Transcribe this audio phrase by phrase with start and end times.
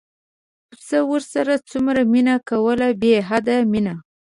[0.69, 3.95] پسه ورسره څومره مینه کوله بې حده مینه.